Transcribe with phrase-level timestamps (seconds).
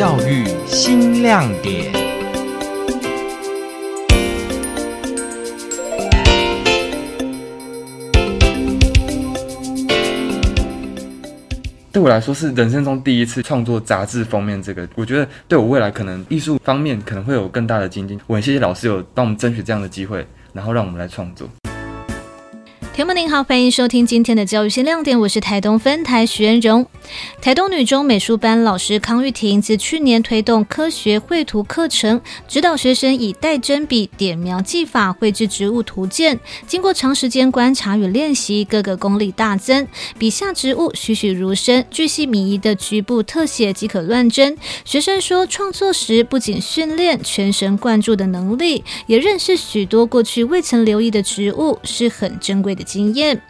[0.00, 1.92] 教育新亮点。
[11.92, 18.18] 对我来说是人生中第一次创作杂志封面，这个我觉得对我未来可能艺术方面可能会有更大的精进。
[18.26, 21.46] 我很谢谢老师有帮我们争取这样的机会，然后让我们来创作。
[22.92, 26.84] 听众您好，欢迎收听今天的教育新亮点，我是台东分台徐元荣。
[27.40, 36.38] 台东女中美术班老师康玉婷自去年推动科学绘图课程，指导学生以带针笔点描技法绘制植物图鉴。
[36.66, 39.86] 经过长时间观察与练习，各个功力大增，
[40.18, 44.58] 笔下植物栩栩如生，巨细靡遗的局部特写即可乱真。
[44.84, 52.79] 学生说，创作时不仅训练全神贯注的能力，也认识许多过去未曾留意的植物，是很珍贵的。
[52.82, 53.40] 经验。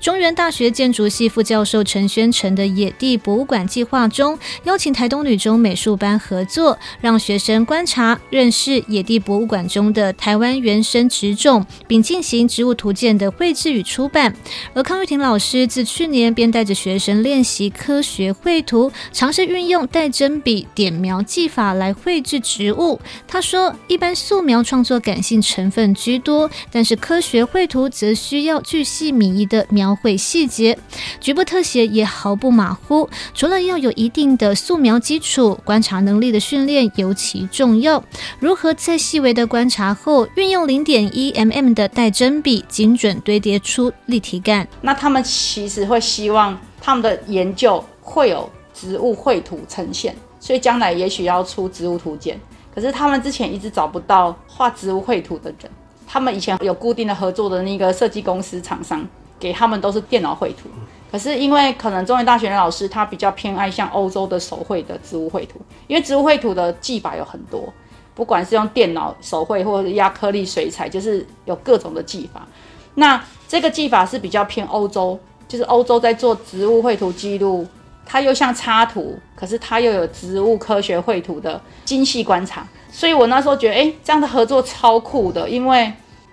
[0.00, 14.34] 中原大学建筑系副教授陈宣成的野地博物馆计划中，邀请台东女中美术班合作，让学生观察、认识野地博物馆中的台湾原生植种，并进行植物图鉴的绘制与出版。
[14.72, 22.98] 而康玉婷老师自去年便带着学生练习科学绘图，尝试运用带针笔点描技法来绘制植物。
[23.28, 29.89] 他说，一般素描创作感性成分居多，但是科学绘图则需要巨细靡遗的描。
[29.90, 30.78] 描绘细节，
[31.20, 33.10] 局部特写也毫不马虎。
[33.34, 38.02] 除了要有一定的素描基础，观察能力的训练尤其重要。
[38.38, 44.68] 如何在细微的观察后，运用零点一 mm 的带针笔，精准堆叠出立体感？
[44.80, 52.38] 那他们其实会希望他们的研究会有植物绘图呈现，所以将来也许要出植物图鉴。
[52.72, 55.68] 可是他们之前一直找不到画植物绘图的人，
[56.06, 59.04] 他们以前有固定的合作的那个设计公司厂商。
[59.40, 60.68] 给他们都是电脑绘图，
[61.10, 67.72] 可是因为可能中原大学的老师他比较偏爱像欧洲的手绘的植物绘图，因为植物绘图的技法有很多，
[68.14, 72.46] 不管是用电脑手绘或者压颗粒水彩，就是有各种的技法。
[72.94, 77.66] 那这个技法是比较偏欧洲，就是欧洲在做植物绘图记录，
[78.04, 82.66] 它又像插图，可是它又有植物科学绘图的精细观察。
[82.92, 85.90] 所以我那时候觉得，哎，这样的合作超酷的，因为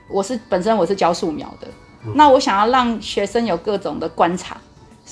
[0.10, 1.68] 我是本身我是教素描的。
[2.16, 4.58] 那我想要让学生有各种的观察，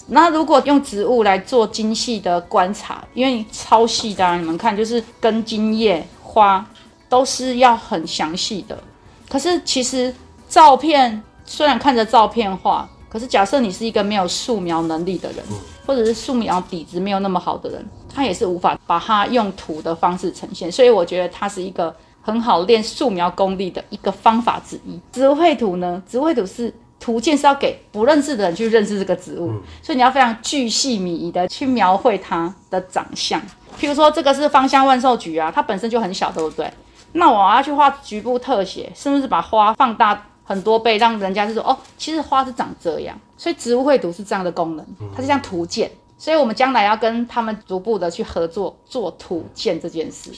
[0.08, 6.66] 那如果用植物来做精细的观察，因为超细的，你们看就是根茎叶花
[7.08, 8.78] 都是要很详细的。
[9.30, 10.14] 可是其实
[10.48, 15.44] 照片虽然看着照片画，可是假设你是一个没有素描能力的人，
[15.86, 20.72] 或者是素描底子没有那么好的人，他也是无法把它用图的方式呈现。
[20.72, 21.96] 所以我觉得它是一个。
[22.28, 25.00] 很好练素描功力的一个方法之一。
[25.12, 29.52] 植物绘图呢，植物绘图是图鉴是要给不认识的人去认识这个植物，
[29.82, 33.42] 所以你要非常巨细靡遗的去描绘它的长相。
[33.80, 36.72] 譬如说这个是芳香万寿菊啊，它本身就很小，对不对？
[37.14, 43.18] 那我要去画局部特写，是不是把花放大很多倍，让人家就说哦，其实花是长这样。
[43.38, 44.86] 所以植物绘图是这样的功能，
[45.16, 45.92] 它是像图鉴。
[46.18, 50.32] 所以我们将来要跟他们逐步的去合作做图鉴这件事。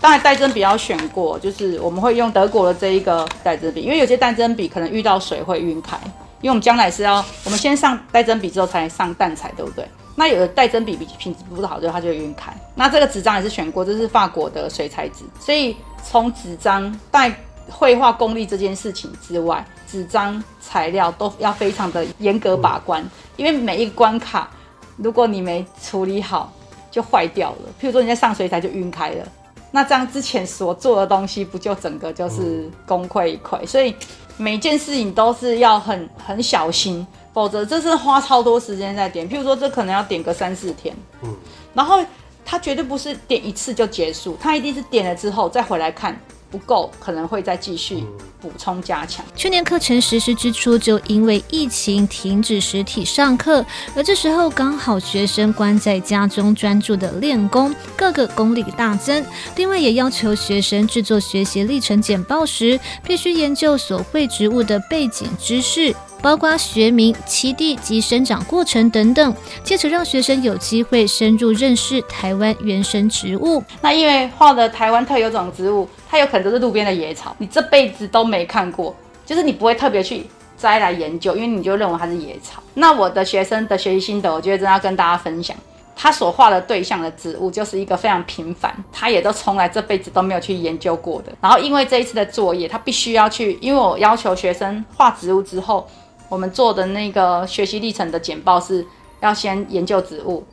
[0.00, 5.96] 当然，带针笔要选过，就是我们会用德国的这一个带针笔，因为有些带针笔可能遇到水会晕开，
[6.40, 9.88] 因为我们将来是要我们先上带针笔之后才上淡彩，对不对？
[10.14, 12.52] 那有的带针笔比品质不是好，就它就会晕开。
[12.74, 17.34] 那这个纸张也是选过，这是法国的水彩纸，所以从纸张带
[17.68, 23.04] 绘画功力这件事情之外，纸张材料都要非常的严格把关，
[23.36, 24.48] 因为每一个关卡，
[24.96, 26.52] 如果你没处理好，
[26.90, 27.68] 就坏掉了。
[27.80, 29.26] 譬如说你在上水彩就晕开了。
[29.70, 33.66] 那这样之前所做的东西，不就整个就是功亏一篑？
[33.66, 33.94] 所以
[34.36, 39.28] 每件事情都是要很很小心，否则这是花超多时间在点。
[39.28, 41.36] 譬如说，这可能要点个三四天，嗯，
[41.74, 42.02] 然后
[42.44, 46.18] 他绝对不是点一次就结束，他一定是点了之后再回来看。
[46.50, 48.04] 不够，可能会再继续
[48.40, 49.24] 补充加强。
[49.34, 53.64] 去年课程实施之初，就因为疫情停止实体上课，
[53.94, 59.24] 而这时候刚好学生关在家中专注的练功，各个功力大增。
[59.56, 65.94] 另外，也要求学生制作学习历程简报时，必须研究所绘植物的背景知识。
[66.22, 73.62] 包括学名、栖地及生长过程等等，借此让学生有机会深入认识台湾原生植物。
[73.82, 78.94] 那因为画的台湾特有种植物，它有可能都是路边的野草，你这辈子都没看过，
[79.24, 80.26] 就是你不会特别去
[80.56, 82.62] 摘来研究，因为你就认为它是野草。
[82.74, 85.56] 那我的学生的学习心得，我觉得真的要跟大家分享。
[85.94, 91.32] 他所画的对象的植物，就是一个非常平凡，他也都从来这辈子都没有去研究过的。
[91.40, 95.88] 然后因为这一次的作业，他必须要去，因为我要求学生画植物之后。
[96.28, 98.84] 我们做的那个学习历程的简报是
[99.20, 100.44] 要先研究植物，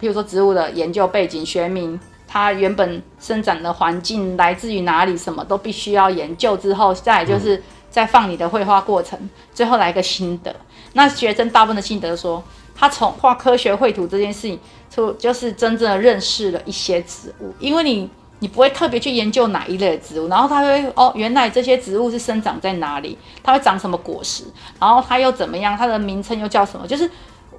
[0.00, 1.96] 譬如说植物的研究背景、学名、
[2.34, 9.16] 它原本生长的环境来自于哪里，什么都必须要研究之后，再就是再放你的绘画过程，
[9.54, 10.52] 最后来个心得。
[10.94, 12.42] 那学生大部分的心得说，
[12.74, 14.58] 他从画科学绘图这件事情，
[14.90, 18.10] 就就是真正的认识了一些植物，因为你
[18.40, 24.42] 你不会特别去研究哪一类的植物，然后他会哦，原来这些植物是生长在哪里，它会长什么果实，
[24.80, 26.84] 然后它又怎么样，它的名称又叫什么？
[26.84, 27.08] 就是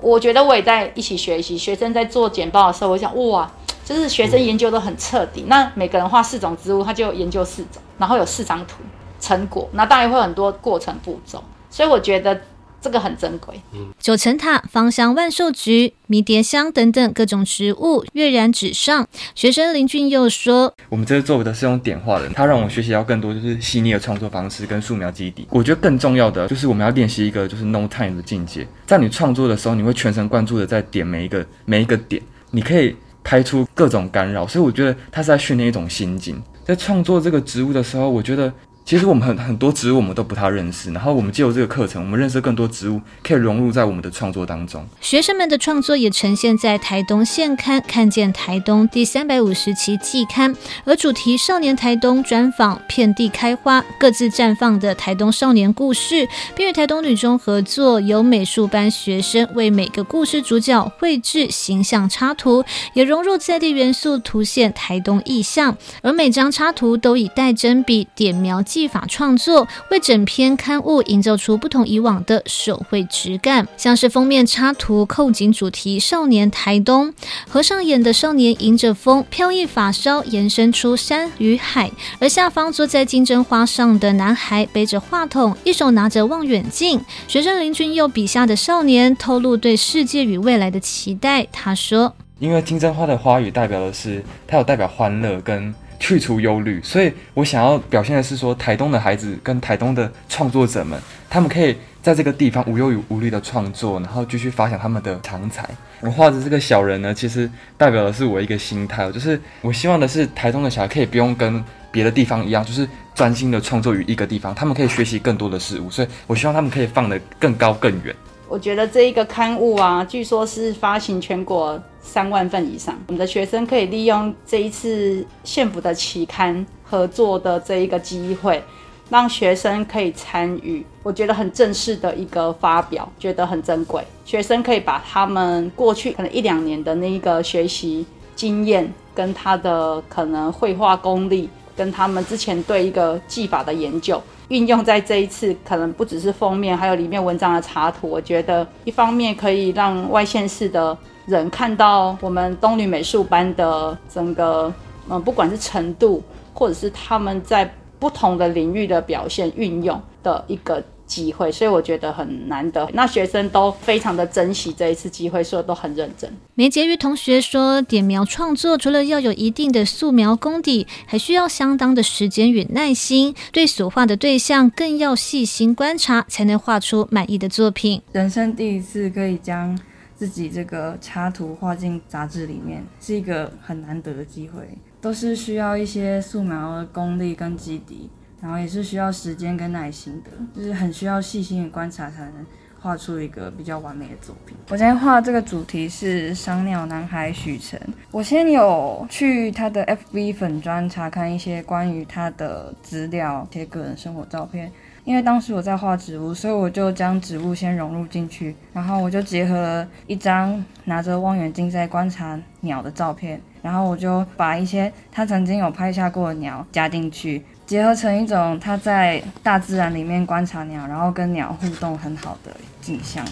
[0.02, 3.50] 我觉得我也在一起学习，学生在做简报的时候，我想哇，
[3.86, 5.46] 就是学生研究都很彻底。
[5.48, 8.80] 那每个人画四种植物，他就研究四种，然后有四张图
[9.22, 12.42] 成果，那当然会有很多过程步骤，所以我觉得。
[12.82, 13.60] 这个很珍贵。
[14.00, 19.08] 九层塔、芳香万寿菊、迷迭香等等各种植物跃然纸上。
[19.34, 25.48] 学生林俊佑说：“我们这次做的是用点画的，它让我学习到更多就是细腻的创作方式跟素描基底。
[25.50, 32.22] 我觉得更重要的就是我们要练习一个就是 no time 的境界，在你创作的时候，你会全神贯注的在点每一个每一个点，
[32.52, 34.48] 你可以拍出各种干扰。
[34.48, 36.42] 所以我觉得他是在训练一种心境。
[36.64, 38.54] 在创作这个植物的时候，我觉得。”
[38.86, 44.86] 其实我们很很多植物我们都不太认识，然后我们借由这个课程，我们认识更多植物，可以融入在我们的创作当中。
[45.02, 65.76] 学生们的创作也呈现在台东县刊《看见台东》第三百五十期季刊，而主题“少年台东”专访遍地开花，各自绽放的台东少年故事，并与台东女中合作，由美术班学生为每个故事主角绘制形象插图，也融入在地元素，凸显台东意象。
[66.04, 68.64] 而每张插图都以带针笔点描。
[68.76, 77.14] 技法创作，为整篇刊物营造出不同以往的手绘质感，像是封面插图扣紧主题“少年台东”，
[77.48, 81.90] 合上眼的少年迎着风飘逸发梢，延伸出山与海；
[82.20, 87.00] 而下方坐在金针花上的男孩背着话筒，一手拿着望远镜。
[87.30, 91.48] 学生林俊佑笔下的少年透露对世界与未来的期待。
[91.50, 95.74] 他说：“因为金针花的花语代表的是，它有代表欢乐跟。”
[96.06, 105.68] 去除忧虑，所以我想要表现的是说，台东的孩子跟台东的创作者们，他们可以在这个地方无忧无虑的创作，然后继续发扬他们的长才。
[106.02, 118.16] 我画的这个小人呢，其实代表的是我一个心态，就是我希望的是台东的小孩可以不用跟别的地方一样，就是专心的创作于一个地方，他们可以学习更多的事物，所以我希望他们可以放得更高更远。
[118.48, 121.82] 我觉得这一个刊物啊，据说是发行全国。
[122.08, 128.64] 三万份以上，我们的学生可以利用这一次县府的期刊合作的这一个机会，
[129.10, 134.04] 让学生可以参与，我觉得很正式的一个发表，觉得很珍贵。
[134.24, 138.06] 学生可以把他们过去可能一两年的那一个学习
[138.36, 148.10] 经验，跟他的可能绘画功力，跟他们之前对一个技法的研究，运用在这一次，可能不只是封面，还有里面文章的插图。
[148.10, 150.98] 我觉得一方面可以让外县市的。
[151.26, 154.72] 人看到我们东女美术班的整个，
[155.10, 156.22] 嗯，不管是程度，
[156.54, 162.90] 或者是他们在不同的领域的表现运用的一个机会，所以我觉得很难得。
[162.94, 166.32] 那学生都非常的珍惜这一次机会，所以都很认真。
[166.56, 178.02] 梅婕妤同学说，点描创作除了要有一定的素描功底，还需要相当的时间与耐心，对所画的对象更要细心观察，才能画出满意的作品。
[178.12, 179.78] 人生第一次可以将。
[180.18, 184.62] 自己这个插图画进杂志里面是一个很难得的机会，
[185.02, 188.10] 都是需要一些素描的功力跟基底，
[188.42, 192.46] 然后也是需要时间跟耐心的，就是很需要细心的观察才能
[192.80, 194.56] 画出一个比较完美的作品。
[194.70, 197.80] 我今天画这个主题是赏鸟男孩许晨，
[198.12, 204.72] 我先有去他的 FB 粉专查看一些关于他的资料，贴个人生活照片。
[205.04, 217.44] 因为当时我在画植物，所以我就将植物先融入进去，然后我就结合了一张拿着望远镜在观察鸟的照片，然后我就把一些他曾经有拍下过的鸟加进去。
[217.66, 222.56] 结合成一种他在大自然里面观察鸟，然后跟鸟互动很好的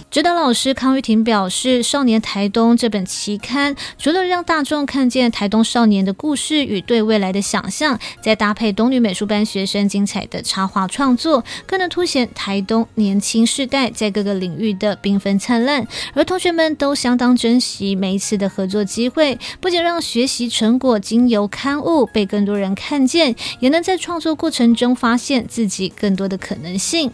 [0.09, 15.85] 指导老师康玉婷表示，《少年台东》这本期刊除了让大众看见台东少年的故事与对未来的想象，再搭配东女美术班学生精彩的插画创作，更能凸显台东年轻世代在各个领域的缤纷灿烂。
[16.13, 27.11] 而同学们都相当珍惜每一次的合作机会，不仅让学习成果经由刊物被更多人看见，也能在创作过程中发现自己更多的可能性。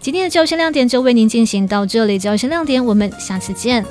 [0.00, 3.84] 今天的教学亮点就为您进行到这里，教学亮点，我们下次见。